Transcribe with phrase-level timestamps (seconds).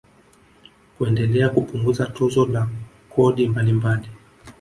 [0.97, 2.67] Kuendelea kupunguza tozo na
[3.09, 4.09] kodi mbalimbali